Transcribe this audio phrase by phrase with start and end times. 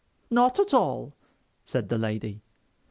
[0.31, 1.13] "Not at all,"
[1.63, 2.41] said the lady.